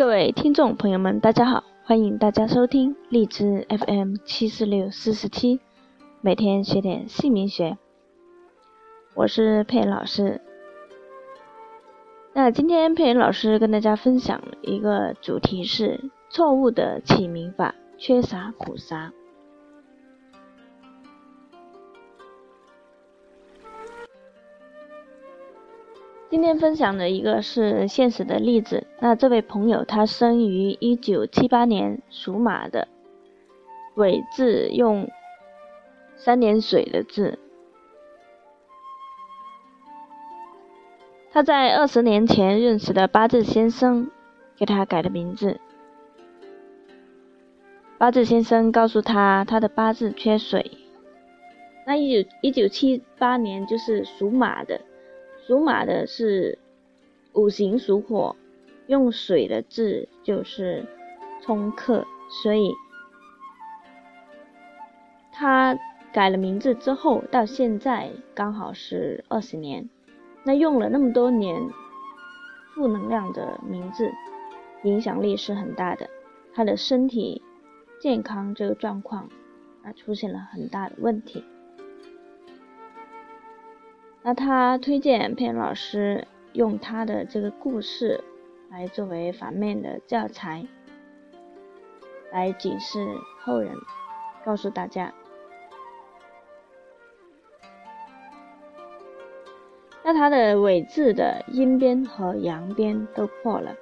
[0.00, 5.60] 各位听众朋友们，大家好，欢迎大家收听荔枝 FM 七四六四四七，
[6.22, 7.76] 每天学点姓名学，
[9.14, 10.40] 我是佩老师。
[12.32, 19.12] 那今天佩老师跟大家分享一个主题是错误的起名法，缺啥补啥。
[26.30, 28.86] 今天分享的一个是现实的例子。
[29.00, 32.86] 那这位朋友他生于一九七八年，属马的，
[33.96, 35.10] 尾字用
[36.14, 37.36] 三点水的字。
[41.32, 44.08] 他在二十年前认识的八字先生
[44.56, 45.58] 给他改的名字。
[47.98, 50.70] 八字先生告诉他，他的八字缺水。
[51.84, 54.80] 那一九一九七八年就是属马的。
[55.50, 56.60] 属马的是
[57.32, 58.36] 五行属火，
[58.86, 60.86] 用水的字就是
[61.42, 62.06] 冲克，
[62.44, 62.72] 所以
[65.32, 65.76] 他
[66.12, 69.90] 改了名字之后，到现在刚好是二十年。
[70.44, 71.60] 那用了那么多年
[72.72, 74.08] 负能量的名字，
[74.84, 76.08] 影响力是很大的。
[76.54, 77.42] 他的身体
[78.00, 79.28] 健康这个状况
[79.82, 81.44] 啊，出现了很大的问题。
[84.22, 88.22] 那他推荐佩恩老师用他的这个故事
[88.70, 90.66] 来作为反面的教材，
[92.30, 92.98] 来警示
[93.40, 93.74] 后人，
[94.44, 95.12] 告诉大家。
[100.02, 103.74] 那他的尾字的阴边和阳边都破了，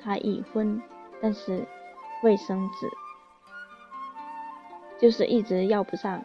[0.00, 0.82] 他已婚，
[1.20, 1.64] 但是
[2.22, 2.88] 未生子，
[4.98, 6.24] 就是一直要不上。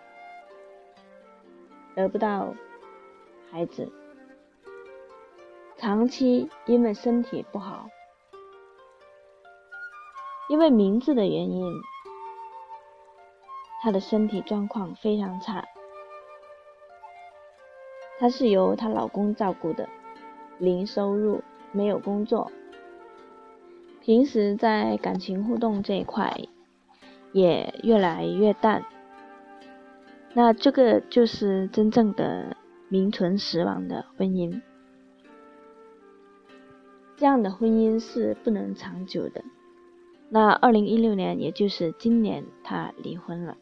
[1.96, 2.56] 得不到
[3.52, 3.92] 孩子，
[5.78, 7.88] 长期因为身体不好，
[10.50, 11.72] 因为名字的原因，
[13.82, 15.66] 她的身体状况非常差。
[18.18, 19.88] 她是由她老公照顾的，
[20.58, 22.52] 零收入，没有工作，
[24.02, 26.36] 平时在感情互动这一块
[27.34, 28.84] 也越来越淡。
[30.34, 32.58] 那这个就是真正的
[32.90, 34.62] 名存实亡的婚姻，
[37.16, 39.44] 这样的婚姻是不能长久的。
[40.30, 43.58] 那二零一六年，也就是今年，他离婚了。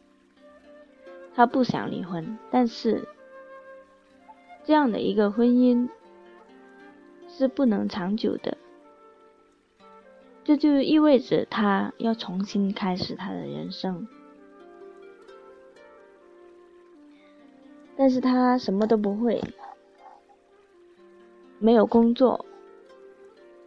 [1.34, 3.06] 他不想离婚，但是
[4.64, 5.88] 这样的一个婚姻
[7.28, 8.56] 是不能长久的。
[10.44, 14.08] 这就意味着他要重新开始他的人生。
[18.02, 19.40] 但是他什么都不会，
[21.60, 22.44] 没有工作，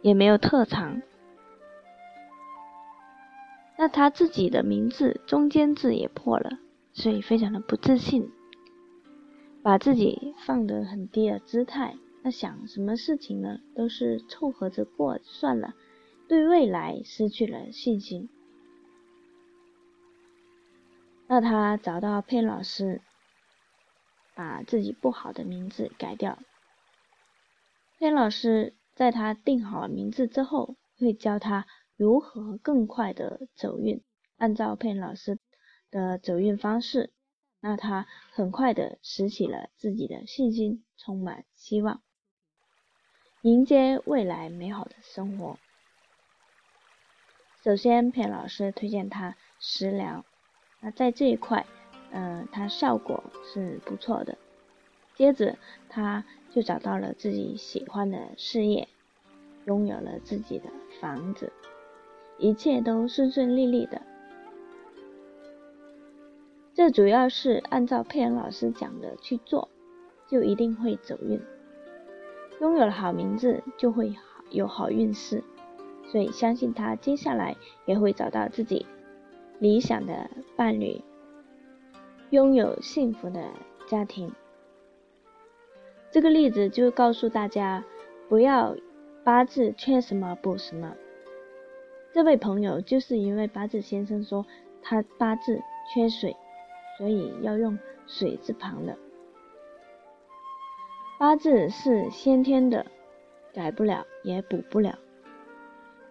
[0.02, 1.00] 也没有特长。
[3.78, 6.58] 那他自己的名字中间字也破了，
[6.92, 8.30] 所以非常的不自信，
[9.62, 11.96] 把自己放得很低的姿态。
[12.22, 15.72] 那想什么事情呢，都是凑合着过算了，
[16.28, 18.28] 对未来失去了信心。
[21.26, 23.00] 那他找到佩老师。
[24.36, 26.38] 把自己不好的名字改掉。
[27.98, 31.66] 佩老师在他定好名字之后，会教他
[31.96, 34.04] 如何更快的走运。
[34.36, 35.38] 按照佩老师
[35.90, 37.10] 的走运方式，
[37.60, 42.02] 那他很快的拾起了自己的信心，充满希望，
[43.40, 45.58] 迎接未来美好的生活。
[47.64, 50.26] 首先，佩老师推荐他食疗。
[50.80, 51.66] 那在这一块。
[52.12, 54.38] 嗯，他效果是不错的。
[55.14, 55.56] 接着，
[55.88, 58.88] 他就找到了自己喜欢的事业，
[59.64, 60.70] 拥有了自己的
[61.00, 61.52] 房子，
[62.38, 64.02] 一切都顺顺利利的。
[66.74, 69.68] 这主要是按照佩恩老师讲的去做，
[70.28, 71.40] 就一定会走运。
[72.60, 74.14] 拥有了好名字，就会
[74.50, 75.42] 有好运势，
[76.06, 77.56] 所以相信他接下来
[77.86, 78.84] 也会找到自己
[79.58, 81.02] 理想的伴侣。
[82.36, 83.48] 拥有幸福的
[83.86, 84.30] 家庭，
[86.10, 87.82] 这个例子就告诉大家，
[88.28, 88.76] 不要
[89.24, 90.94] 八字缺什么补什么。
[92.12, 94.44] 这位朋友就是因为八字先生说
[94.82, 95.62] 他八字
[95.94, 96.36] 缺水，
[96.98, 98.98] 所以要用水字旁的。
[101.18, 102.84] 八字是先天的，
[103.54, 104.98] 改不了也补不了。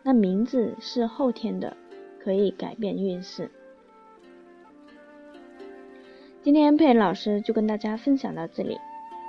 [0.02, 1.78] 那名字是后天的，
[2.20, 3.52] 可以改变运势。
[6.46, 8.78] 今天佩恩老师就跟大家分享到这里。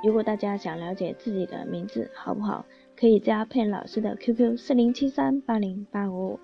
[0.04, 6.40] 如果大家想了解自己的名字好不好，可以加佩恩老师的 QQ 四零七三八零八五五，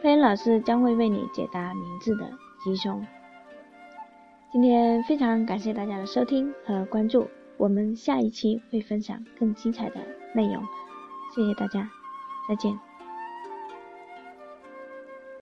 [0.00, 2.30] 佩恩老师将会为你解答名字的
[2.62, 3.04] 吉凶。
[4.52, 7.26] 今天非常感谢大家的收听和关注，
[7.56, 9.96] 我们下一期会分享更精彩的
[10.32, 10.62] 内容，
[11.34, 11.90] 谢谢大家，
[12.48, 12.83] 再见。